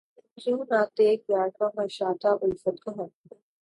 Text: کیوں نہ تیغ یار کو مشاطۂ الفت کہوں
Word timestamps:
کیوں 0.39 0.61
نہ 0.69 0.79
تیغ 0.95 1.19
یار 1.31 1.49
کو 1.57 1.65
مشاطۂ 1.77 2.31
الفت 2.43 2.75
کہوں 2.83 3.07